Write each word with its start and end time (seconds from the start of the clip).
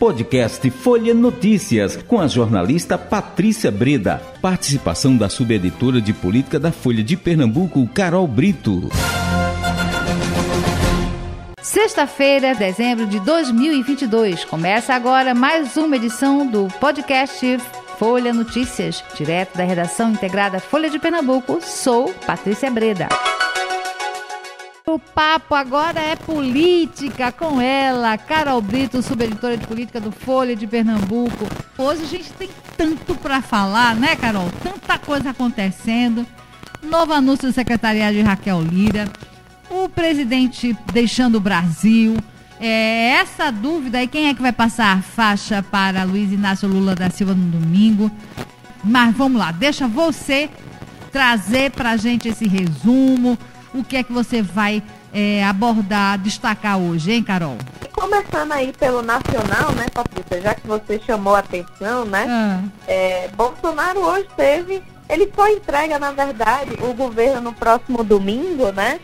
Podcast 0.00 0.70
Folha 0.70 1.12
Notícias, 1.12 1.94
com 1.94 2.18
a 2.18 2.26
jornalista 2.26 2.96
Patrícia 2.96 3.70
Breda. 3.70 4.16
Participação 4.40 5.14
da 5.14 5.28
subeditora 5.28 6.00
de 6.00 6.14
política 6.14 6.58
da 6.58 6.72
Folha 6.72 7.04
de 7.04 7.18
Pernambuco, 7.18 7.86
Carol 7.88 8.26
Brito. 8.26 8.88
Sexta-feira, 11.60 12.54
dezembro 12.54 13.06
de 13.06 13.20
2022. 13.20 14.46
Começa 14.46 14.94
agora 14.94 15.34
mais 15.34 15.76
uma 15.76 15.96
edição 15.96 16.46
do 16.46 16.66
podcast 16.80 17.58
Folha 17.98 18.32
Notícias, 18.32 19.04
direto 19.14 19.58
da 19.58 19.64
redação 19.64 20.12
integrada 20.12 20.60
Folha 20.60 20.88
de 20.88 20.98
Pernambuco. 20.98 21.60
Sou 21.60 22.10
Patrícia 22.26 22.70
Breda. 22.70 23.06
O 24.86 24.98
papo 24.98 25.54
agora 25.54 26.00
é 26.00 26.16
política 26.16 27.30
com 27.30 27.60
ela, 27.60 28.16
Carol 28.16 28.60
Brito, 28.62 29.02
subeditora 29.02 29.56
de 29.56 29.66
política 29.66 30.00
do 30.00 30.10
Folha 30.10 30.56
de 30.56 30.66
Pernambuco. 30.66 31.46
Hoje 31.76 32.02
a 32.02 32.06
gente 32.06 32.32
tem 32.32 32.48
tanto 32.76 33.14
para 33.14 33.42
falar, 33.42 33.94
né, 33.94 34.16
Carol? 34.16 34.48
Tanta 34.62 34.98
coisa 34.98 35.30
acontecendo. 35.30 36.26
Novo 36.82 37.12
anúncio 37.12 37.48
do 37.48 37.54
secretariado 37.54 38.16
de 38.16 38.22
Raquel 38.22 38.62
Lira, 38.62 39.06
o 39.68 39.88
presidente 39.88 40.76
deixando 40.92 41.36
o 41.36 41.40
Brasil. 41.40 42.16
É, 42.58 43.10
essa 43.20 43.50
dúvida 43.50 43.98
aí, 43.98 44.08
quem 44.08 44.28
é 44.28 44.34
que 44.34 44.42
vai 44.42 44.52
passar 44.52 44.96
a 44.96 45.02
faixa 45.02 45.62
para 45.62 46.04
Luiz 46.04 46.32
Inácio 46.32 46.66
Lula 46.66 46.94
da 46.94 47.10
Silva 47.10 47.34
no 47.34 47.50
domingo? 47.50 48.10
Mas 48.82 49.14
vamos 49.14 49.38
lá, 49.38 49.52
deixa 49.52 49.86
você 49.86 50.48
trazer 51.12 51.70
para 51.72 51.90
a 51.90 51.96
gente 51.96 52.28
esse 52.28 52.48
resumo 52.48 53.38
o 53.74 53.84
que 53.84 53.96
é 53.96 54.02
que 54.02 54.12
você 54.12 54.42
vai 54.42 54.82
é, 55.12 55.44
abordar, 55.44 56.18
destacar 56.18 56.78
hoje, 56.78 57.12
hein, 57.12 57.22
Carol? 57.22 57.56
Começando 57.92 58.52
aí 58.52 58.72
pelo 58.72 59.02
nacional, 59.02 59.72
né, 59.72 59.86
Patrícia, 59.92 60.40
já 60.40 60.54
que 60.54 60.66
você 60.66 60.98
chamou 61.00 61.34
a 61.34 61.40
atenção, 61.40 62.04
né? 62.04 62.26
Ah. 62.28 62.62
É, 62.86 63.28
Bolsonaro 63.36 64.00
hoje 64.00 64.26
teve, 64.36 64.82
ele 65.08 65.30
só 65.34 65.48
entrega, 65.48 65.98
na 65.98 66.12
verdade, 66.12 66.76
o 66.80 66.94
governo 66.94 67.40
no 67.40 67.52
próximo 67.52 68.02
domingo, 68.02 68.72
né? 68.72 68.98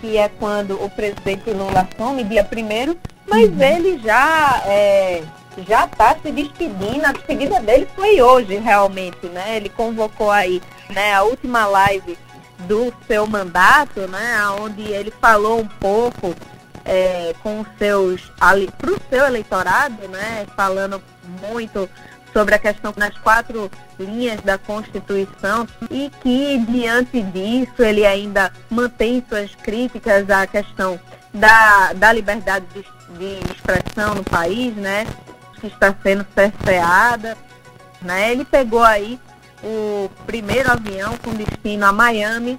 Que 0.00 0.16
é 0.16 0.28
quando 0.28 0.82
o 0.82 0.88
presidente 0.88 1.50
Lula 1.50 1.86
assume, 1.90 2.24
dia 2.24 2.44
primeiro, 2.44 2.96
mas 3.28 3.50
uhum. 3.50 3.60
ele 3.60 3.98
já 3.98 4.62
é, 4.64 5.22
já 5.66 5.84
está 5.84 6.16
se 6.22 6.30
despedindo, 6.30 7.04
a 7.04 7.12
despedida 7.12 7.60
dele 7.60 7.88
foi 7.94 8.20
hoje 8.22 8.56
realmente, 8.56 9.26
né? 9.26 9.56
Ele 9.56 9.68
convocou 9.68 10.30
aí 10.30 10.62
né, 10.90 11.14
a 11.14 11.22
última 11.22 11.66
live 11.66 12.16
do 12.60 12.92
seu 13.06 13.26
mandato, 13.26 14.00
né, 14.08 14.40
onde 14.60 14.82
ele 14.82 15.12
falou 15.20 15.60
um 15.60 15.66
pouco 15.66 16.34
é, 16.84 17.34
com 17.42 17.64
seus 17.78 18.32
para 18.38 18.90
o 18.90 19.00
seu 19.10 19.26
eleitorado, 19.26 20.08
né, 20.08 20.46
falando 20.56 21.02
muito 21.40 21.88
sobre 22.32 22.54
a 22.54 22.58
questão 22.58 22.92
nas 22.96 23.16
quatro 23.18 23.70
linhas 23.98 24.40
da 24.42 24.58
Constituição 24.58 25.66
e 25.90 26.10
que 26.22 26.58
diante 26.68 27.22
disso 27.22 27.82
ele 27.82 28.04
ainda 28.04 28.52
mantém 28.70 29.24
suas 29.28 29.54
críticas 29.54 30.28
à 30.30 30.46
questão 30.46 30.98
da, 31.32 31.92
da 31.92 32.12
liberdade 32.12 32.66
de, 32.74 32.82
de 33.18 33.52
expressão 33.52 34.14
no 34.14 34.24
país, 34.24 34.74
né, 34.74 35.06
que 35.60 35.66
está 35.66 35.94
sendo 36.02 36.26
cerceada, 36.34 37.36
né, 38.02 38.32
ele 38.32 38.44
pegou 38.44 38.82
aí 38.82 39.18
o 39.62 40.10
primeiro 40.26 40.70
avião 40.70 41.16
com 41.18 41.32
destino 41.34 41.86
a 41.86 41.92
Miami 41.92 42.58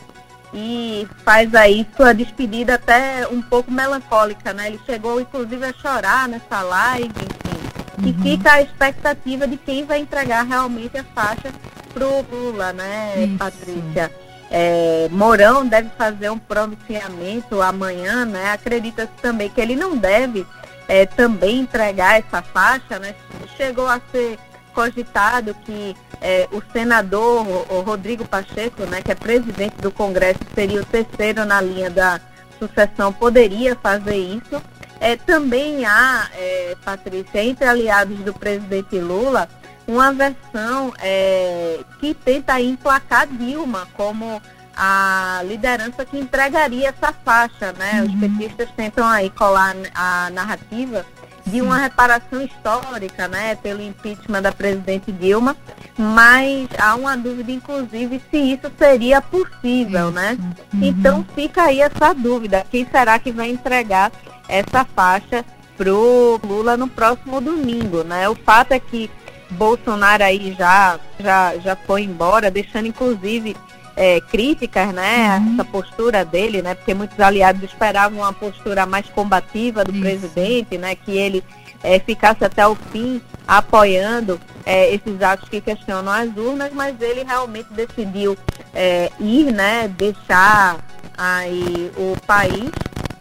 e 0.54 1.08
faz 1.24 1.54
aí 1.54 1.88
sua 1.96 2.14
despedida 2.14 2.76
até 2.76 3.28
um 3.28 3.42
pouco 3.42 3.72
melancólica, 3.72 4.54
né? 4.54 4.68
Ele 4.68 4.80
chegou 4.86 5.22
inclusive 5.22 5.64
a 5.66 5.74
chorar 5.74 6.28
nessa 6.28 6.62
live, 6.62 7.08
enfim. 7.08 7.60
Uhum. 8.00 8.08
E 8.08 8.14
fica 8.14 8.54
a 8.54 8.62
expectativa 8.62 9.48
de 9.48 9.58
quem 9.58 9.86
vai 9.86 10.00
entregar 10.00 10.44
realmente 10.44 10.98
a 10.98 11.04
faixa 11.04 11.52
pro 11.94 12.26
Lula, 12.32 12.74
né, 12.74 13.14
Isso. 13.18 13.38
Patrícia? 13.38 14.12
É, 14.52 15.08
Mourão 15.12 15.66
deve 15.68 15.90
fazer 15.90 16.32
um 16.32 16.40
pronunciamento 16.40 17.62
amanhã, 17.62 18.26
né? 18.26 18.52
Acredita-se 18.52 19.12
também 19.22 19.50
que 19.50 19.62
ele 19.62 19.76
não 19.76 19.96
deve 19.96 20.46
é, 20.88 21.06
também 21.06 21.60
entregar 21.60 22.18
essa 22.18 22.42
faixa, 22.42 22.98
né? 22.98 23.14
Chegou 23.56 23.88
a 23.88 24.02
ser 24.12 24.40
cogitado 24.70 25.54
que 25.66 25.96
é, 26.22 26.48
o 26.52 26.62
senador 26.72 27.46
o 27.70 27.82
Rodrigo 27.82 28.28
Pacheco, 28.28 28.84
né, 28.84 29.02
que 29.02 29.12
é 29.12 29.16
presidente 29.16 29.76
do 29.78 29.92
Congresso, 29.92 30.40
seria 30.54 30.82
o 30.82 30.86
terceiro 30.86 31.46
na 31.46 31.62
linha 31.62 31.90
da 31.90 32.20
sucessão, 32.58 33.14
poderia 33.14 33.76
fazer 33.76 34.18
isso. 34.18 34.62
É, 35.00 35.16
também 35.16 35.86
há, 35.86 36.30
é, 36.34 36.76
Patrícia, 36.84 37.42
entre 37.42 37.66
aliados 37.66 38.18
do 38.20 38.34
presidente 38.34 39.00
Lula, 39.00 39.48
uma 39.88 40.12
versão 40.12 40.94
é, 41.00 41.80
que 42.00 42.14
tenta 42.14 42.60
emplacar 42.60 43.26
Dilma 43.28 43.88
como 43.96 44.42
a 44.76 45.42
liderança 45.46 46.06
que 46.06 46.18
entregaria 46.18 46.90
essa 46.90 47.14
faixa, 47.14 47.74
né? 47.74 48.02
Uhum. 48.02 48.08
Os 48.08 48.20
petistas 48.20 48.70
tentam 48.76 49.06
aí 49.06 49.30
colar 49.30 49.76
a 49.94 50.30
narrativa 50.32 51.06
de 51.52 51.62
uma 51.62 51.78
reparação 51.78 52.42
histórica, 52.42 53.28
né, 53.28 53.56
pelo 53.56 53.82
impeachment 53.82 54.42
da 54.42 54.52
presidente 54.52 55.12
Dilma, 55.12 55.56
mas 55.98 56.68
há 56.78 56.96
uma 56.96 57.18
dúvida, 57.18 57.52
inclusive, 57.52 58.22
se 58.30 58.38
isso 58.38 58.72
seria 58.78 59.22
possível, 59.22 60.12
né? 60.12 60.38
Uhum. 60.74 60.80
Então 60.82 61.26
fica 61.36 61.64
aí 61.64 61.82
essa 61.82 62.14
dúvida, 62.14 62.66
quem 62.70 62.88
será 62.90 63.20
que 63.20 63.32
vai 63.32 63.50
entregar 63.50 64.12
essa 64.48 64.86
faixa 64.86 65.44
pro 65.78 66.40
Lula 66.44 66.76
no 66.76 66.88
próximo 66.88 67.40
domingo, 67.40 68.04
né? 68.04 68.28
O 68.28 68.36
fato 68.36 68.74
é 68.74 68.80
que 68.80 69.10
Bolsonaro 69.52 70.24
aí 70.24 70.56
já, 70.58 71.00
já, 71.20 71.58
já 71.58 71.76
foi 71.76 72.04
embora, 72.04 72.52
deixando 72.52 72.88
inclusive 72.88 73.56
é, 74.00 74.22
críticas, 74.22 74.94
né, 74.94 75.38
uhum. 75.38 75.54
essa 75.54 75.66
postura 75.66 76.24
dele, 76.24 76.62
né, 76.62 76.74
porque 76.74 76.94
muitos 76.94 77.20
aliados 77.20 77.62
esperavam 77.62 78.20
uma 78.20 78.32
postura 78.32 78.86
mais 78.86 79.06
combativa 79.08 79.84
do 79.84 79.92
Isso. 79.92 80.00
presidente, 80.00 80.78
né, 80.78 80.96
que 80.96 81.12
ele 81.12 81.44
é, 81.84 82.00
ficasse 82.00 82.46
até 82.46 82.66
o 82.66 82.76
fim 82.76 83.22
apoiando 83.46 84.40
é, 84.66 84.94
esses 84.94 85.22
atos 85.22 85.50
que 85.50 85.60
questionam 85.60 86.14
as 86.14 86.30
urnas, 86.38 86.72
mas 86.74 86.96
ele 87.02 87.26
realmente 87.26 87.68
decidiu 87.74 88.38
é, 88.74 89.12
ir, 89.20 89.52
né, 89.52 89.90
deixar 89.90 90.78
aí 91.18 91.92
o 91.98 92.16
país 92.26 92.72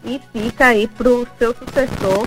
e 0.05 0.21
fica 0.31 0.67
aí 0.67 0.87
para 0.87 1.09
o 1.09 1.27
seu 1.37 1.53
sucessor 1.53 2.25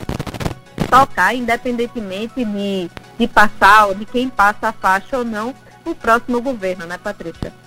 tocar, 0.91 1.35
independentemente 1.35 2.45
de, 2.45 2.91
de 3.19 3.27
passar 3.27 3.87
ou 3.87 3.95
de 3.95 4.05
quem 4.05 4.29
passa 4.29 4.69
a 4.69 4.73
faixa 4.73 5.17
ou 5.17 5.25
não, 5.25 5.55
o 5.87 5.95
próximo 5.95 6.43
governo, 6.43 6.85
né, 6.85 6.99
Patrícia? 6.99 7.62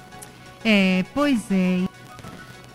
É, 0.68 1.06
pois 1.14 1.52
é. 1.52 1.84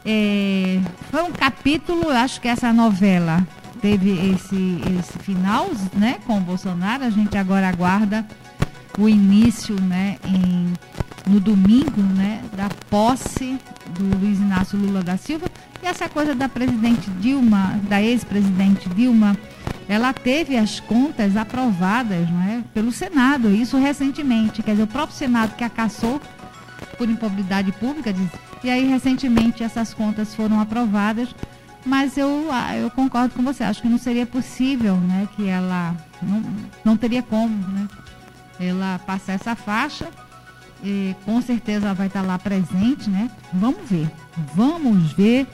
é. 0.06 0.80
Foi 1.10 1.24
um 1.24 1.32
capítulo, 1.32 2.08
acho 2.08 2.40
que 2.40 2.46
essa 2.46 2.72
novela 2.72 3.44
teve 3.82 4.12
esse, 4.32 4.80
esse 4.96 5.18
final, 5.18 5.68
né, 5.92 6.18
com 6.24 6.38
o 6.38 6.40
Bolsonaro. 6.40 7.02
A 7.02 7.10
gente 7.10 7.36
agora 7.36 7.68
aguarda 7.68 8.24
o 8.96 9.08
início, 9.08 9.74
né, 9.80 10.18
em, 10.24 10.72
no 11.26 11.40
domingo, 11.40 12.00
né, 12.00 12.44
da 12.56 12.68
posse 12.88 13.58
do 13.98 14.18
Luiz 14.18 14.38
Inácio 14.38 14.78
Lula 14.78 15.02
da 15.02 15.16
Silva. 15.16 15.46
E 15.82 15.86
essa 15.86 16.08
coisa 16.08 16.32
da 16.32 16.48
presidente 16.48 17.10
Dilma, 17.18 17.80
da 17.88 18.00
ex-presidente 18.00 18.88
Dilma, 18.90 19.36
ela 19.88 20.12
teve 20.12 20.56
as 20.56 20.78
contas 20.78 21.36
aprovadas, 21.36 22.30
né, 22.30 22.62
pelo 22.72 22.92
Senado, 22.92 23.52
isso 23.52 23.76
recentemente. 23.76 24.62
Quer 24.62 24.72
dizer, 24.72 24.84
o 24.84 24.86
próprio 24.86 25.16
Senado 25.16 25.56
que 25.56 25.64
a 25.64 25.68
caçou 25.68 26.20
por 27.00 27.08
improbidade 27.08 27.72
pública. 27.72 28.14
E 28.62 28.68
aí, 28.68 28.86
recentemente, 28.86 29.62
essas 29.62 29.94
contas 29.94 30.34
foram 30.34 30.60
aprovadas, 30.60 31.34
mas 31.82 32.18
eu, 32.18 32.46
ah, 32.52 32.76
eu 32.76 32.90
concordo 32.90 33.34
com 33.34 33.42
você, 33.42 33.64
acho 33.64 33.80
que 33.80 33.88
não 33.88 33.96
seria 33.96 34.26
possível, 34.26 34.96
né, 34.96 35.26
que 35.34 35.48
ela, 35.48 35.96
não, 36.22 36.42
não 36.84 36.96
teria 36.98 37.22
como, 37.22 37.56
né, 37.68 37.88
ela 38.60 39.00
passar 39.06 39.32
essa 39.32 39.56
faixa, 39.56 40.10
e 40.84 41.16
com 41.24 41.40
certeza 41.40 41.86
ela 41.86 41.94
vai 41.94 42.08
estar 42.08 42.20
lá 42.20 42.38
presente, 42.38 43.08
né, 43.08 43.30
vamos 43.50 43.88
ver, 43.88 44.10
vamos 44.54 45.10
ver, 45.12 45.46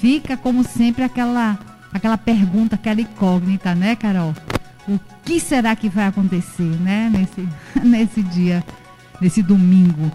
fica 0.00 0.36
como 0.36 0.64
sempre 0.64 1.04
aquela, 1.04 1.56
aquela 1.92 2.18
pergunta, 2.18 2.74
aquela 2.74 3.00
incógnita, 3.00 3.76
né, 3.76 3.94
Carol? 3.94 4.34
O 4.88 4.98
que 5.24 5.38
será 5.38 5.76
que 5.76 5.88
vai 5.88 6.08
acontecer, 6.08 6.64
né, 6.80 7.08
nesse, 7.12 7.48
nesse 7.80 8.22
dia, 8.24 8.64
nesse 9.20 9.40
domingo? 9.40 10.10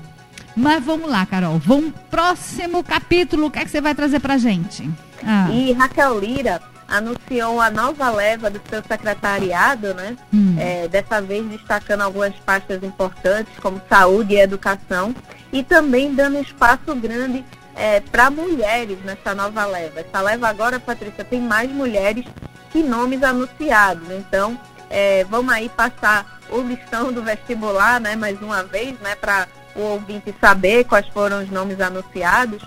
Mas 0.59 0.83
vamos 0.83 1.09
lá, 1.09 1.25
Carol. 1.25 1.57
Vamos 1.57 1.93
próximo 2.11 2.83
capítulo. 2.83 3.47
O 3.47 3.51
que 3.51 3.59
é 3.59 3.63
que 3.63 3.71
você 3.71 3.79
vai 3.79 3.95
trazer 3.95 4.19
pra 4.19 4.37
gente? 4.37 4.89
Ah. 5.25 5.49
E 5.51 5.71
Raquel 5.71 6.19
Lira 6.19 6.61
anunciou 6.87 7.61
a 7.61 7.69
nova 7.69 8.09
leva 8.09 8.49
do 8.49 8.59
seu 8.69 8.83
secretariado, 8.83 9.93
né? 9.93 10.17
Hum. 10.33 10.55
É, 10.59 10.87
dessa 10.87 11.21
vez 11.21 11.45
destacando 11.47 12.01
algumas 12.01 12.35
pastas 12.45 12.83
importantes, 12.83 13.53
como 13.61 13.81
saúde 13.87 14.33
e 14.33 14.39
educação, 14.39 15.15
e 15.53 15.63
também 15.63 16.13
dando 16.13 16.39
espaço 16.39 16.93
grande 16.95 17.45
é, 17.75 17.99
para 18.01 18.29
mulheres 18.29 18.97
nessa 19.05 19.33
nova 19.33 19.65
leva. 19.65 20.01
Essa 20.01 20.19
leva 20.21 20.49
agora, 20.49 20.79
Patrícia, 20.79 21.23
tem 21.23 21.39
mais 21.39 21.71
mulheres 21.71 22.25
que 22.71 22.83
nomes 22.83 23.23
anunciados. 23.23 24.09
Então, 24.11 24.59
É, 24.91 25.23
vamos 25.29 25.53
aí 25.53 25.69
passar 25.69 26.39
o 26.49 26.61
listão 26.61 27.13
do 27.13 27.21
vestibular, 27.21 28.01
né, 28.01 28.15
mais 28.15 28.41
uma 28.41 28.63
vez, 28.63 28.99
né, 29.01 29.13
para 29.13 29.45
o 29.75 29.81
ouvinte 29.81 30.33
saber 30.39 30.83
quais 30.85 31.07
foram 31.07 31.43
os 31.43 31.49
nomes 31.49 31.79
anunciados. 31.79 32.61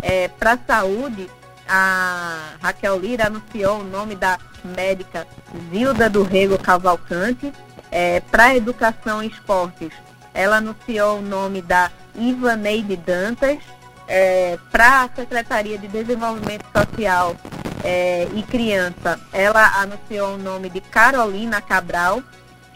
É, 0.00 0.28
para 0.28 0.52
a 0.52 0.58
saúde, 0.66 1.28
a 1.68 2.54
Raquel 2.60 2.98
Lira 2.98 3.26
anunciou 3.26 3.80
o 3.80 3.84
nome 3.84 4.14
da 4.14 4.38
médica 4.64 5.26
Zilda 5.70 6.08
do 6.08 6.22
Rego 6.22 6.58
Cavalcante. 6.58 7.52
É, 7.90 8.20
para 8.20 8.54
educação 8.54 9.22
e 9.22 9.28
esportes, 9.28 9.90
ela 10.34 10.56
anunciou 10.56 11.18
o 11.18 11.22
nome 11.22 11.62
da 11.62 11.90
Ivaneide 12.14 12.96
Dantas. 12.96 13.58
É, 14.06 14.58
para 14.70 15.02
a 15.02 15.08
Secretaria 15.14 15.76
de 15.76 15.86
Desenvolvimento 15.86 16.64
Social 16.74 17.36
é, 17.84 18.26
e 18.34 18.42
Criança, 18.42 19.20
ela 19.32 19.80
anunciou 19.80 20.34
o 20.34 20.38
nome 20.38 20.70
de 20.70 20.80
Carolina 20.80 21.60
Cabral, 21.60 22.22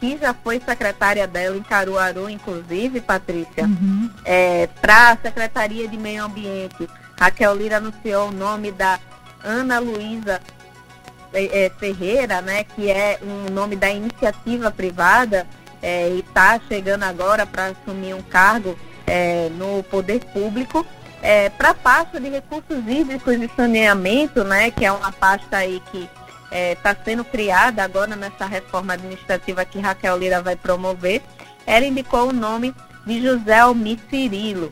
que 0.03 0.19
já 0.19 0.35
foi 0.35 0.59
secretária 0.59 1.29
dela 1.29 1.57
em 1.57 1.63
Caruaru, 1.63 2.29
inclusive, 2.29 3.01
Patrícia. 3.01 3.67
Uhum. 3.67 4.11
É, 4.25 4.67
para 4.81 5.11
a 5.11 5.17
Secretaria 5.17 5.87
de 5.87 5.97
Meio 5.97 6.25
Ambiente, 6.25 6.89
Raquel 7.17 7.55
Lira 7.55 7.77
anunciou 7.77 8.29
o 8.29 8.33
nome 8.33 8.73
da 8.73 8.99
Ana 9.45 9.79
Luísa 9.79 10.41
é, 11.33 11.67
é, 11.67 11.71
Ferreira, 11.79 12.43
né, 12.43 12.65
que 12.65 12.91
é 12.91 13.21
um 13.23 13.53
nome 13.53 13.77
da 13.77 13.91
iniciativa 13.91 14.73
privada 14.73 15.47
é, 15.81 16.09
e 16.09 16.19
está 16.19 16.61
chegando 16.67 17.05
agora 17.05 17.47
para 17.47 17.67
assumir 17.67 18.13
um 18.13 18.23
cargo 18.23 18.77
é, 19.07 19.51
no 19.51 19.85
poder 19.85 20.19
público. 20.33 20.85
É, 21.23 21.49
para 21.49 21.71
a 21.71 21.75
pasta 21.75 22.19
de 22.19 22.29
recursos 22.29 22.77
hídricos 22.89 23.35
e 23.35 23.49
saneamento, 23.55 24.43
né, 24.43 24.73
que 24.73 24.85
é 24.85 24.91
uma 24.91 25.13
pasta 25.13 25.59
aí 25.59 25.81
que 25.93 26.11
está 26.53 26.91
é, 26.91 26.97
sendo 27.05 27.25
criada 27.25 27.83
agora 27.83 28.15
nessa 28.15 28.47
reforma 28.47 28.93
administrativa 28.93 29.65
que 29.65 29.81
Raquel 29.81 30.19
Lira 30.19 30.43
vai 30.43 30.57
promover, 30.57 31.23
ela 31.67 31.87
indicou 31.87 32.29
o 32.29 32.33
nome 32.33 32.75
de 33.07 33.23
José 33.23 33.61
Almir 33.61 33.99
Cirilo. 34.11 34.71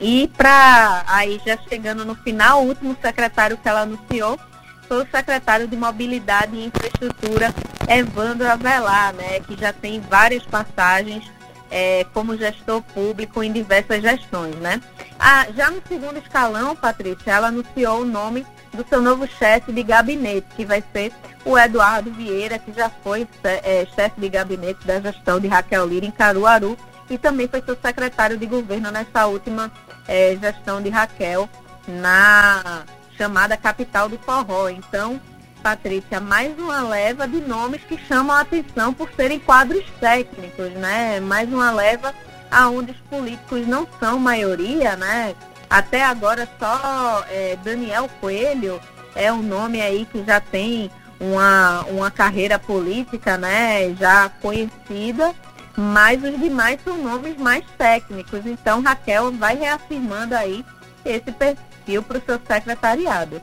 E 0.00 0.28
para 0.36 1.04
aí 1.06 1.40
já 1.44 1.56
chegando 1.68 2.04
no 2.04 2.14
final, 2.14 2.62
o 2.62 2.68
último 2.68 2.96
secretário 3.00 3.56
que 3.56 3.68
ela 3.68 3.82
anunciou 3.82 4.38
foi 4.86 5.02
o 5.02 5.10
secretário 5.10 5.66
de 5.66 5.76
Mobilidade 5.76 6.54
e 6.54 6.66
Infraestrutura, 6.66 7.54
Evandro 7.88 8.48
Avelar, 8.48 9.14
né, 9.14 9.40
que 9.40 9.56
já 9.58 9.72
tem 9.72 10.00
várias 10.00 10.44
passagens 10.44 11.24
é, 11.70 12.06
como 12.12 12.36
gestor 12.36 12.82
público 12.82 13.42
em 13.42 13.52
diversas 13.52 14.00
gestões, 14.00 14.54
né? 14.56 14.80
Ah, 15.18 15.46
já 15.56 15.70
no 15.70 15.82
segundo 15.88 16.18
escalão, 16.18 16.76
Patrícia, 16.76 17.32
ela 17.32 17.48
anunciou 17.48 18.02
o 18.02 18.04
nome 18.04 18.46
do 18.76 18.86
seu 18.88 19.00
novo 19.00 19.26
chefe 19.26 19.72
de 19.72 19.82
gabinete, 19.82 20.46
que 20.54 20.64
vai 20.64 20.82
ser 20.92 21.12
o 21.44 21.58
Eduardo 21.58 22.12
Vieira, 22.12 22.58
que 22.58 22.72
já 22.72 22.88
foi 22.88 23.26
é, 23.42 23.86
chefe 23.94 24.20
de 24.20 24.28
gabinete 24.28 24.86
da 24.86 25.00
gestão 25.00 25.40
de 25.40 25.48
Raquel 25.48 25.86
Lira 25.86 26.06
em 26.06 26.10
Caruaru 26.10 26.76
e 27.08 27.16
também 27.16 27.48
foi 27.48 27.62
seu 27.62 27.76
secretário 27.76 28.36
de 28.36 28.46
governo 28.46 28.90
nessa 28.90 29.26
última 29.26 29.70
é, 30.06 30.36
gestão 30.40 30.82
de 30.82 30.90
Raquel 30.90 31.48
na 31.86 32.84
chamada 33.16 33.56
capital 33.56 34.08
do 34.08 34.18
forró. 34.18 34.68
Então, 34.68 35.20
Patrícia, 35.62 36.20
mais 36.20 36.56
uma 36.58 36.82
leva 36.82 37.26
de 37.26 37.40
nomes 37.40 37.82
que 37.82 37.98
chamam 37.98 38.36
a 38.36 38.40
atenção 38.40 38.92
por 38.92 39.10
serem 39.16 39.38
quadros 39.38 39.84
técnicos, 39.98 40.70
né? 40.72 41.18
Mais 41.20 41.52
uma 41.52 41.72
leva 41.72 42.14
aonde 42.50 42.92
os 42.92 42.98
políticos 43.08 43.66
não 43.66 43.86
são 43.98 44.18
maioria, 44.18 44.96
né? 44.96 45.34
Até 45.68 46.04
agora 46.04 46.48
só 46.58 47.24
é, 47.28 47.56
Daniel 47.62 48.08
Coelho 48.20 48.80
é 49.14 49.32
um 49.32 49.42
nome 49.42 49.80
aí 49.80 50.06
que 50.10 50.22
já 50.24 50.40
tem 50.40 50.90
uma, 51.18 51.82
uma 51.84 52.10
carreira 52.10 52.58
política, 52.58 53.36
né? 53.36 53.94
Já 53.98 54.28
conhecida, 54.28 55.34
mas 55.76 56.22
os 56.22 56.38
demais 56.38 56.78
são 56.84 56.96
nomes 56.98 57.36
mais 57.36 57.64
técnicos. 57.76 58.44
Então 58.46 58.82
Raquel 58.82 59.32
vai 59.32 59.56
reafirmando 59.56 60.34
aí 60.34 60.64
esse 61.04 61.32
perfil 61.32 62.02
para 62.02 62.18
o 62.18 62.22
seu 62.24 62.40
secretariado. 62.46 63.40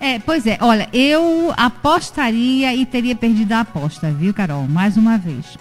É, 0.00 0.18
pois 0.18 0.46
é, 0.48 0.58
olha, 0.60 0.88
eu 0.92 1.54
apostaria 1.56 2.74
e 2.74 2.84
teria 2.84 3.14
perdido 3.14 3.52
a 3.52 3.60
aposta, 3.60 4.10
viu, 4.10 4.34
Carol? 4.34 4.66
Mais 4.66 4.96
uma 4.96 5.16
vez. 5.16 5.56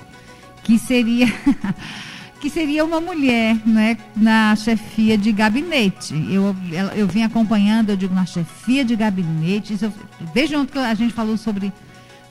Que 0.63 0.79
seria 0.79 1.27
que 2.41 2.49
seria 2.49 2.83
uma 2.83 2.99
mulher, 2.99 3.55
né, 3.65 3.95
na 4.15 4.55
chefia 4.55 5.15
de 5.15 5.31
gabinete. 5.31 6.13
Eu, 6.29 6.55
eu 6.95 7.07
vim 7.07 7.21
acompanhando, 7.21 7.91
eu 7.91 7.95
digo, 7.95 8.15
na 8.15 8.25
chefia 8.25 8.83
de 8.83 8.95
gabinete. 8.95 9.77
Eu, 9.79 9.93
desde 10.33 10.55
ontem 10.55 10.73
que 10.73 10.79
a 10.79 10.93
gente 10.95 11.13
falou 11.13 11.37
sobre, 11.37 11.71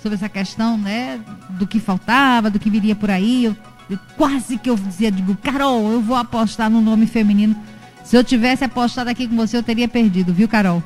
sobre 0.03 0.17
essa 0.17 0.29
questão, 0.29 0.77
né, 0.77 1.21
do 1.51 1.67
que 1.67 1.79
faltava, 1.79 2.51
do 2.51 2.59
que 2.59 2.69
viria 2.69 2.97
por 2.97 3.09
aí, 3.09 3.45
eu, 3.45 3.57
eu 3.89 3.99
quase 4.17 4.59
que 4.59 4.69
eu 4.69 4.75
dizia, 4.75 5.12
digo, 5.12 5.37
Carol, 5.37 5.93
eu 5.93 6.01
vou 6.01 6.17
apostar 6.17 6.69
no 6.69 6.81
nome 6.81 7.07
feminino. 7.07 7.57
Se 8.03 8.17
eu 8.17 8.25
tivesse 8.25 8.65
apostado 8.65 9.09
aqui 9.09 9.29
com 9.29 9.37
você, 9.37 9.57
eu 9.57 9.62
teria 9.62 9.87
perdido, 9.87 10.35
viu, 10.35 10.49
Carol? 10.49 10.83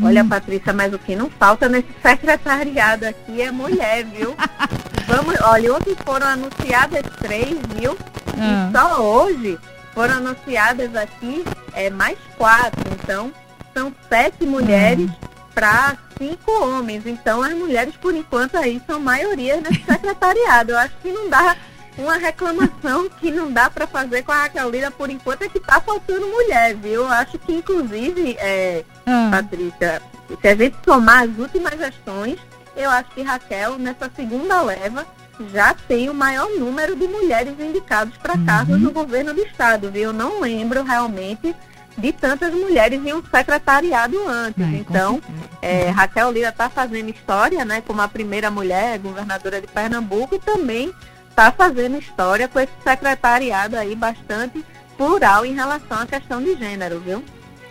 Olha, 0.00 0.22
hum. 0.22 0.28
Patrícia, 0.28 0.72
mas 0.72 0.94
o 0.94 0.98
que 0.98 1.16
não 1.16 1.28
falta 1.28 1.68
nesse 1.68 1.88
secretariado 2.00 3.06
aqui 3.06 3.42
é 3.42 3.50
mulher, 3.50 4.04
viu? 4.04 4.34
Vamos, 5.06 5.34
olha, 5.42 5.74
ontem 5.74 5.94
foram 6.04 6.26
anunciadas 6.26 7.02
três, 7.18 7.56
viu? 7.76 7.96
Ah. 8.38 8.68
E 8.68 8.72
só 8.72 9.02
hoje 9.02 9.58
foram 9.92 10.14
anunciadas 10.14 10.94
aqui 10.94 11.44
é, 11.72 11.90
mais 11.90 12.18
quatro. 12.36 12.82
Então, 12.92 13.32
são 13.72 13.92
sete 14.08 14.44
mulheres 14.44 15.10
ah. 15.10 15.28
para 15.54 15.96
cinco 16.18 16.50
homens. 16.50 17.06
Então, 17.06 17.42
as 17.42 17.52
mulheres, 17.54 17.94
por 17.96 18.14
enquanto, 18.14 18.56
aí 18.56 18.80
são 18.86 19.00
maioria 19.00 19.60
nesse 19.60 19.82
secretariado. 19.86 20.72
Eu 20.72 20.78
acho 20.78 20.94
que 21.02 21.12
não 21.12 21.28
dá 21.28 21.56
uma 21.96 22.16
reclamação 22.16 23.08
que 23.08 23.30
não 23.30 23.52
dá 23.52 23.70
para 23.70 23.86
fazer 23.86 24.22
com 24.22 24.32
a 24.32 24.42
Raquel 24.42 24.70
Lira 24.70 24.90
por 24.90 25.10
enquanto 25.10 25.42
é 25.42 25.48
que 25.48 25.60
tá 25.60 25.80
faltando 25.80 26.26
mulher, 26.26 26.74
viu? 26.74 27.02
Eu 27.02 27.08
acho 27.08 27.38
que 27.38 27.52
inclusive, 27.52 28.36
é, 28.38 28.84
ah. 29.06 29.28
Patrícia, 29.30 30.02
se 30.40 30.48
a 30.48 30.56
gente 30.56 30.76
somar 30.84 31.22
as 31.22 31.38
últimas 31.38 31.78
gestões, 31.78 32.38
eu 32.76 32.90
acho 32.90 33.10
que 33.10 33.22
Raquel, 33.22 33.78
nessa 33.78 34.10
segunda 34.14 34.60
leva, 34.62 35.06
já 35.52 35.74
tem 35.74 36.08
o 36.08 36.14
maior 36.14 36.48
número 36.58 36.96
de 36.96 37.06
mulheres 37.06 37.54
indicadas 37.58 38.16
para 38.16 38.34
uhum. 38.34 38.44
cargos 38.44 38.80
no 38.80 38.90
governo 38.90 39.34
do 39.34 39.40
estado, 39.40 39.90
viu? 39.90 40.04
Eu 40.04 40.12
não 40.12 40.40
lembro 40.40 40.82
realmente 40.82 41.54
de 41.96 42.12
tantas 42.12 42.52
mulheres 42.52 43.04
em 43.04 43.12
um 43.12 43.22
secretariado 43.22 44.16
antes. 44.26 44.64
Ai, 44.64 44.76
então, 44.76 45.20
é, 45.62 45.90
Raquel 45.90 46.30
Lira 46.32 46.48
está 46.48 46.68
fazendo 46.68 47.10
história, 47.10 47.64
né, 47.64 47.80
como 47.80 48.00
a 48.00 48.08
primeira 48.08 48.50
mulher 48.50 48.98
governadora 48.98 49.60
de 49.60 49.66
Pernambuco 49.66 50.34
e 50.34 50.38
também 50.38 50.92
está 51.30 51.50
fazendo 51.50 51.98
história 51.98 52.48
com 52.48 52.60
esse 52.60 52.72
secretariado 52.82 53.76
aí 53.76 53.94
bastante 53.94 54.64
plural 54.96 55.44
em 55.44 55.54
relação 55.54 55.98
à 55.98 56.06
questão 56.06 56.42
de 56.42 56.56
gênero, 56.56 57.00
viu? 57.00 57.22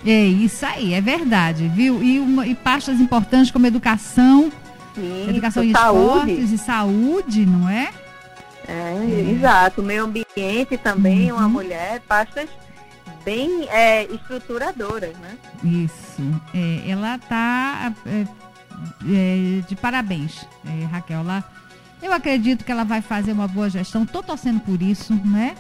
É 0.05 0.25
isso 0.25 0.65
aí, 0.65 0.93
é 0.93 0.99
verdade, 0.99 1.69
viu? 1.69 2.03
E, 2.03 2.19
uma, 2.19 2.45
e 2.45 2.53
pastas 2.53 2.99
importantes 2.99 3.51
como 3.51 3.65
educação, 3.65 4.51
isso, 4.97 5.29
educação 5.29 5.63
e 5.63 5.71
saúde. 5.71 6.31
esportes 6.31 6.51
e 6.51 6.57
saúde, 6.57 7.45
não 7.45 7.69
é? 7.69 7.91
É, 8.67 8.71
é. 8.71 9.31
exato. 9.31 9.83
Meio 9.83 10.03
ambiente 10.03 10.77
também, 10.81 11.31
uhum. 11.31 11.37
uma 11.37 11.49
mulher, 11.49 12.01
pastas 12.07 12.49
bem 13.25 13.67
é, 13.69 14.03
estruturadoras, 14.05 15.15
né? 15.17 15.37
Isso. 15.63 16.21
É, 16.53 16.89
ela 16.89 17.15
está 17.15 17.93
é, 18.05 18.25
é, 19.09 19.61
de 19.67 19.75
parabéns, 19.75 20.45
Raquel. 20.91 21.21
Ela 21.21 21.43
eu 22.03 22.11
acredito 22.11 22.65
que 22.65 22.71
ela 22.71 22.83
vai 22.83 23.01
fazer 23.01 23.31
uma 23.31 23.47
boa 23.47 23.69
gestão. 23.69 24.03
Estou 24.03 24.21
torcendo 24.21 24.59
por 24.59 24.81
isso, 24.81 25.13
né? 25.25 25.55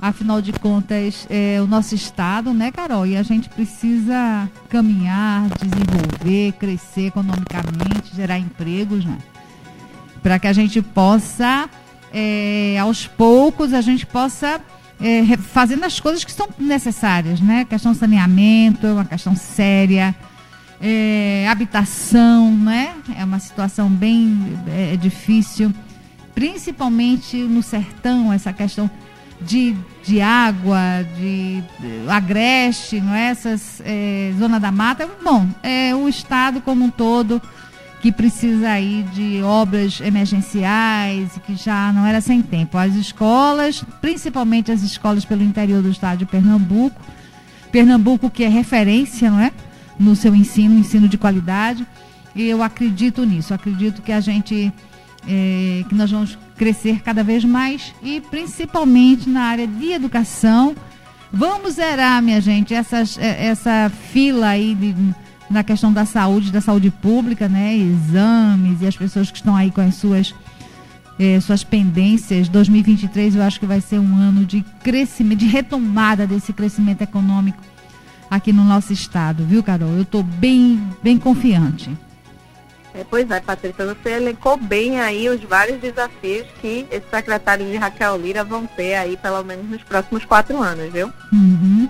Afinal 0.00 0.40
de 0.40 0.52
contas, 0.52 1.26
é 1.28 1.60
o 1.60 1.66
nosso 1.66 1.94
estado, 1.94 2.54
né, 2.54 2.70
Carol? 2.70 3.04
E 3.06 3.16
a 3.16 3.22
gente 3.22 3.48
precisa 3.48 4.48
caminhar, 4.68 5.48
desenvolver, 5.60 6.52
crescer 6.52 7.06
economicamente, 7.06 8.14
gerar 8.14 8.38
empregos, 8.38 9.04
né? 9.04 9.18
Para 10.22 10.38
que 10.38 10.46
a 10.46 10.52
gente 10.52 10.80
possa, 10.80 11.68
é, 12.12 12.78
aos 12.78 13.08
poucos, 13.08 13.74
a 13.74 13.80
gente 13.80 14.06
possa 14.06 14.60
é, 15.00 15.36
fazendo 15.36 15.84
as 15.84 15.98
coisas 15.98 16.24
que 16.24 16.32
são 16.32 16.48
necessárias, 16.58 17.40
né? 17.40 17.64
Questão 17.64 17.92
saneamento, 17.92 18.86
é 18.86 18.92
uma 18.92 19.04
questão 19.04 19.34
séria 19.34 20.14
é, 20.80 21.46
habitação, 21.48 22.54
né? 22.54 22.94
É 23.16 23.24
uma 23.24 23.38
situação 23.38 23.88
bem 23.88 24.58
é, 24.68 24.96
difícil, 24.96 25.72
principalmente 26.34 27.36
no 27.36 27.62
sertão, 27.62 28.32
essa 28.32 28.52
questão 28.52 28.90
de, 29.40 29.76
de 30.04 30.20
água, 30.20 30.78
de, 31.16 31.62
agreste, 32.08 33.00
não 33.00 33.14
é? 33.14 33.30
Essas 33.30 33.82
é, 33.84 34.32
zona 34.38 34.58
da 34.58 34.72
mata. 34.72 35.08
Bom, 35.22 35.46
é 35.62 35.94
o 35.94 36.08
estado 36.08 36.60
como 36.60 36.84
um 36.84 36.90
todo 36.90 37.40
que 38.00 38.12
precisa 38.12 38.70
aí 38.70 39.04
de 39.12 39.42
obras 39.42 40.00
emergenciais 40.00 41.36
e 41.36 41.40
que 41.40 41.56
já 41.56 41.92
não 41.92 42.06
era 42.06 42.20
sem 42.20 42.40
tempo. 42.42 42.78
As 42.78 42.94
escolas, 42.94 43.84
principalmente 44.00 44.70
as 44.70 44.82
escolas 44.82 45.24
pelo 45.24 45.42
interior 45.42 45.82
do 45.82 45.90
estado 45.90 46.18
de 46.18 46.26
Pernambuco, 46.26 47.00
Pernambuco 47.72 48.30
que 48.30 48.44
é 48.44 48.48
referência, 48.48 49.30
não 49.30 49.40
é? 49.40 49.52
no 49.98 50.14
seu 50.14 50.34
ensino, 50.34 50.78
ensino 50.78 51.08
de 51.08 51.18
qualidade. 51.18 51.86
E 52.34 52.44
eu 52.44 52.62
acredito 52.62 53.24
nisso, 53.24 53.52
acredito 53.52 54.00
que 54.00 54.12
a 54.12 54.20
gente 54.20 54.72
é, 55.26 55.84
que 55.88 55.94
nós 55.94 56.10
vamos 56.10 56.38
crescer 56.56 57.00
cada 57.02 57.22
vez 57.22 57.44
mais 57.44 57.94
e 58.02 58.20
principalmente 58.20 59.28
na 59.28 59.42
área 59.42 59.66
de 59.66 59.92
educação. 59.92 60.74
Vamos 61.32 61.74
zerar, 61.74 62.22
minha 62.22 62.40
gente, 62.40 62.74
essas, 62.74 63.18
é, 63.18 63.46
essa 63.46 63.90
fila 64.12 64.48
aí 64.48 64.74
de, 64.74 64.94
na 65.50 65.62
questão 65.62 65.92
da 65.92 66.04
saúde, 66.04 66.50
da 66.50 66.60
saúde 66.60 66.90
pública, 66.90 67.48
né? 67.48 67.76
Exames 67.76 68.80
e 68.80 68.86
as 68.86 68.96
pessoas 68.96 69.30
que 69.30 69.36
estão 69.36 69.54
aí 69.54 69.70
com 69.70 69.80
as 69.80 69.94
suas, 69.94 70.34
é, 71.18 71.38
suas 71.40 71.62
pendências. 71.62 72.48
2023 72.48 73.36
eu 73.36 73.42
acho 73.42 73.60
que 73.60 73.66
vai 73.66 73.80
ser 73.80 73.98
um 73.98 74.16
ano 74.16 74.44
de 74.44 74.64
crescimento, 74.82 75.40
de 75.40 75.46
retomada 75.46 76.26
desse 76.26 76.52
crescimento 76.52 77.02
econômico 77.02 77.62
aqui 78.30 78.52
no 78.52 78.64
nosso 78.64 78.92
estado, 78.92 79.44
viu, 79.44 79.62
Carol? 79.62 79.90
Eu 79.90 80.02
estou 80.02 80.22
bem, 80.22 80.82
bem 81.02 81.18
confiante. 81.18 81.90
É, 82.94 83.04
pois 83.08 83.30
é, 83.30 83.40
Patrícia, 83.40 83.86
você 83.86 84.10
elencou 84.10 84.56
bem 84.56 85.00
aí 85.00 85.28
os 85.28 85.42
vários 85.44 85.80
desafios 85.80 86.46
que 86.60 86.86
esse 86.90 87.08
secretário 87.10 87.66
de 87.66 87.76
Raquel 87.76 88.16
Lira 88.16 88.42
vão 88.42 88.66
ter 88.66 88.94
aí, 88.94 89.16
pelo 89.16 89.44
menos 89.44 89.68
nos 89.68 89.82
próximos 89.82 90.24
quatro 90.24 90.60
anos, 90.60 90.92
viu? 90.92 91.12
Uhum. 91.32 91.88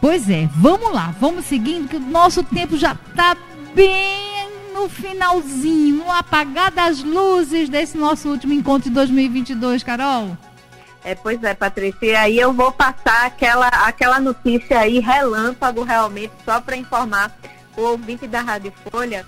Pois 0.00 0.30
é, 0.30 0.48
vamos 0.54 0.92
lá, 0.92 1.14
vamos 1.20 1.44
seguindo, 1.44 1.88
que 1.88 1.96
o 1.96 2.00
nosso 2.00 2.42
tempo 2.44 2.76
já 2.76 2.92
está 2.92 3.36
bem 3.74 4.48
no 4.72 4.88
finalzinho, 4.88 5.96
no 5.96 6.12
apagar 6.12 6.70
das 6.70 7.02
luzes 7.02 7.68
desse 7.68 7.98
nosso 7.98 8.28
último 8.28 8.52
encontro 8.52 8.88
de 8.88 8.94
2022, 8.94 9.82
Carol. 9.82 10.36
É, 11.04 11.14
pois 11.14 11.42
é, 11.42 11.54
Patrícia. 11.54 12.06
E 12.06 12.14
aí 12.14 12.38
eu 12.38 12.52
vou 12.52 12.70
passar 12.70 13.26
aquela, 13.26 13.68
aquela 13.68 14.20
notícia 14.20 14.78
aí, 14.78 15.00
relâmpago 15.00 15.82
realmente, 15.82 16.32
só 16.44 16.60
para 16.60 16.76
informar 16.76 17.36
o 17.76 17.82
ouvinte 17.82 18.26
da 18.26 18.40
Rádio 18.40 18.72
Folha, 18.90 19.24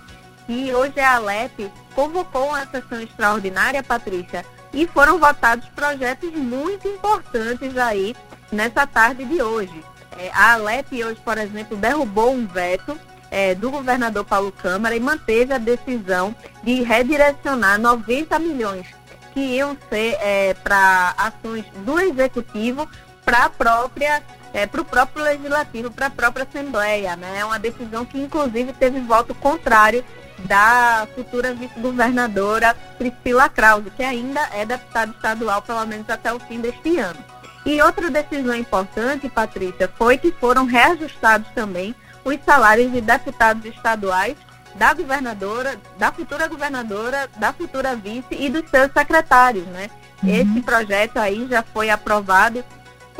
hoje 0.74 0.98
a 1.00 1.16
Alep 1.16 1.70
convocou 1.94 2.48
uma 2.48 2.66
sessão 2.66 3.00
extraordinária, 3.00 3.82
Patrícia, 3.82 4.44
e 4.72 4.86
foram 4.86 5.18
votados 5.18 5.68
projetos 5.68 6.30
muito 6.32 6.86
importantes 6.88 7.76
aí 7.76 8.14
nessa 8.50 8.86
tarde 8.86 9.24
de 9.24 9.42
hoje. 9.42 9.84
É, 10.18 10.30
a 10.32 10.54
Alep 10.54 10.92
hoje, 11.04 11.20
por 11.24 11.38
exemplo, 11.38 11.76
derrubou 11.76 12.32
um 12.32 12.46
veto 12.46 12.98
é, 13.30 13.54
do 13.54 13.70
governador 13.70 14.24
Paulo 14.24 14.50
Câmara 14.50 14.96
e 14.96 15.00
manteve 15.00 15.52
a 15.52 15.58
decisão 15.58 16.34
de 16.62 16.82
redirecionar 16.82 17.78
90 17.80 18.38
milhões 18.38 18.86
que 19.32 19.40
iam 19.40 19.76
ser 19.88 20.16
é, 20.20 20.54
para 20.54 21.14
ações 21.16 21.64
do 21.84 21.98
executivo 22.00 22.88
para 23.24 23.44
a 23.44 23.50
própria 23.50 24.22
é, 24.52 24.66
para 24.66 24.80
o 24.80 24.84
próprio 24.84 25.22
legislativo, 25.22 25.90
para 25.92 26.06
a 26.06 26.10
própria 26.10 26.44
Assembleia. 26.44 27.14
Né? 27.14 27.38
É 27.38 27.44
uma 27.44 27.58
decisão 27.58 28.04
que, 28.04 28.18
inclusive, 28.18 28.72
teve 28.72 28.98
voto 29.00 29.32
contrário 29.34 30.04
da 30.44 31.06
futura 31.14 31.54
vice-governadora 31.54 32.74
Priscila 32.98 33.48
Krause, 33.48 33.90
que 33.90 34.02
ainda 34.02 34.40
é 34.52 34.64
deputada 34.64 35.12
estadual, 35.12 35.62
pelo 35.62 35.86
menos 35.86 36.08
até 36.08 36.32
o 36.32 36.40
fim 36.40 36.60
deste 36.60 36.98
ano. 36.98 37.18
E 37.64 37.80
outra 37.82 38.10
decisão 38.10 38.54
importante, 38.54 39.28
Patrícia, 39.28 39.90
foi 39.96 40.16
que 40.16 40.32
foram 40.32 40.64
reajustados 40.64 41.48
também 41.54 41.94
os 42.24 42.38
salários 42.44 42.90
de 42.92 43.00
deputados 43.00 43.64
estaduais 43.64 44.36
da 44.74 44.94
governadora, 44.94 45.76
da 45.98 46.12
futura 46.12 46.48
governadora, 46.48 47.28
da 47.36 47.52
futura 47.52 47.96
vice 47.96 48.26
e 48.30 48.48
dos 48.48 48.68
seus 48.70 48.90
secretários, 48.92 49.66
né? 49.66 49.90
Uhum. 50.22 50.28
Esse 50.30 50.60
projeto 50.62 51.18
aí 51.18 51.46
já 51.48 51.62
foi 51.62 51.90
aprovado 51.90 52.64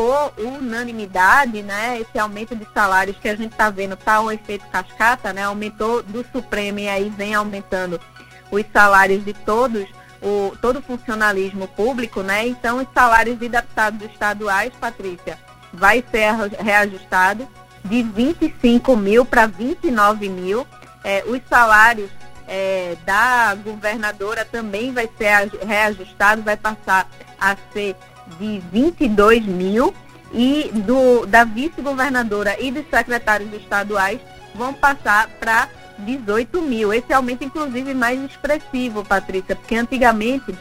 por 0.00 0.33
unanimidade, 0.38 1.62
né? 1.62 2.00
Esse 2.00 2.19
aumento 2.19 2.57
de 2.57 2.66
salários 2.73 3.19
que 3.19 3.28
a 3.28 3.37
gente 3.37 3.52
está 3.52 3.69
vendo 3.69 3.99
tá 3.99 4.19
um 4.23 4.30
efeito 4.30 4.64
cascata, 4.69 5.30
né? 5.30 5.42
Aumentou 5.42 6.02
do 6.02 6.25
Supremo 6.33 6.78
e 6.78 6.88
aí 6.88 7.11
vem 7.11 7.35
aumentando 7.35 8.00
os 8.50 8.64
salários 8.73 9.23
de 9.23 9.35
todos, 9.35 9.87
o, 10.23 10.57
todo 10.62 10.78
o 10.78 10.83
funcionalismo 10.83 11.69
público, 11.69 12.23
né? 12.23 12.47
Então, 12.47 12.78
os 12.78 12.87
salários 12.95 13.38
de 13.38 13.47
deputados 13.47 14.00
estaduais, 14.11 14.73
Patrícia, 14.80 15.38
vai 15.71 16.02
ser 16.11 16.33
reajustado 16.59 17.47
de 17.85 18.02
25 18.02 18.97
mil 18.97 19.26
para 19.26 19.47
29 19.47 20.30
mil 20.30 20.66
é, 21.04 21.23
os 21.26 21.42
salários 21.47 22.11
é, 22.49 22.97
da 23.04 23.54
governadora 23.54 24.47
também 24.47 24.95
vai 24.95 25.11
ser 25.19 25.50
reajustado, 25.62 26.40
vai 26.42 26.57
passar 26.57 27.07
a 27.38 27.54
ser 27.73 27.95
de 28.39 28.61
22 28.73 29.45
mil 29.47 29.95
e 30.33 30.71
do, 30.87 31.27
da 31.27 31.45
vice-governadora 31.45 32.57
e 32.61 32.71
dos 32.71 32.89
secretários 32.89 33.53
estaduais 33.55 34.21
vão 34.55 34.73
passar 34.73 35.29
para 35.41 35.69
18 35.99 36.63
mil. 36.63 36.93
Esse 36.93 37.13
aumento, 37.13 37.45
inclusive, 37.45 37.95
mais 37.95 38.21
expressivo, 38.23 39.05
Patrícia, 39.05 39.57
porque 39.57 39.77
antigamente 39.77 40.55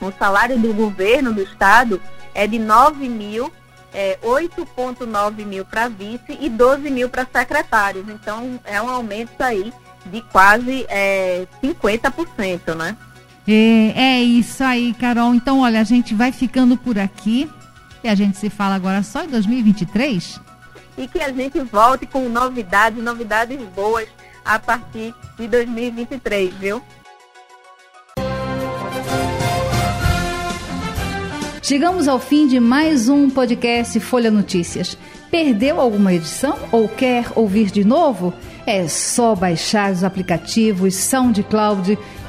o 0.00 0.12
salário 0.18 0.58
do 0.58 0.72
governo 0.74 1.32
do 1.32 1.42
estado 1.42 2.00
é 2.34 2.46
de 2.46 2.58
9 2.58 3.08
mil, 3.08 3.52
é, 3.92 4.18
8,9 4.22 5.44
mil 5.46 5.64
para 5.64 5.88
vice 5.88 6.36
e 6.40 6.48
12 6.48 6.90
mil 6.90 7.08
para 7.08 7.26
secretários. 7.32 8.08
Então, 8.08 8.60
é 8.64 8.80
um 8.82 8.90
aumento 8.90 9.40
aí 9.40 9.72
de 10.06 10.20
quase 10.22 10.84
é, 10.88 11.46
50%, 11.62 12.74
né? 12.74 12.96
É, 13.46 13.92
é 13.94 14.22
isso 14.22 14.64
aí, 14.64 14.94
Carol. 14.94 15.34
Então, 15.34 15.60
olha, 15.60 15.80
a 15.80 15.84
gente 15.84 16.14
vai 16.14 16.32
ficando 16.32 16.76
por 16.76 16.98
aqui 16.98 17.50
e 18.02 18.08
a 18.08 18.14
gente 18.14 18.38
se 18.38 18.48
fala 18.48 18.74
agora 18.74 19.02
só 19.02 19.24
em 19.24 19.28
2023. 19.28 20.40
E 20.96 21.08
que 21.08 21.20
a 21.20 21.32
gente 21.32 21.60
volte 21.60 22.06
com 22.06 22.28
novidades, 22.28 23.02
novidades 23.02 23.60
boas 23.74 24.08
a 24.44 24.58
partir 24.58 25.14
de 25.38 25.48
2023, 25.48 26.54
viu? 26.54 26.82
Chegamos 31.62 32.08
ao 32.08 32.18
fim 32.18 32.46
de 32.46 32.60
mais 32.60 33.08
um 33.08 33.30
podcast 33.30 33.98
Folha 33.98 34.30
Notícias. 34.30 34.98
Perdeu 35.30 35.80
alguma 35.80 36.12
edição 36.12 36.58
ou 36.70 36.86
quer 36.86 37.26
ouvir 37.34 37.70
de 37.70 37.84
novo? 37.84 38.34
É 38.66 38.86
só 38.86 39.34
baixar 39.34 39.90
os 39.90 40.04
aplicativos 40.04 40.94
SoundCloud, 40.94 41.98